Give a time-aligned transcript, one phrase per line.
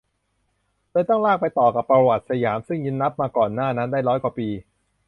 [0.91, 4.47] เลยต้องลากไปต่อกับประวัติสยาม ซึ่งนับมาก่อนหน้านั้นได้ร้อยกว่าปี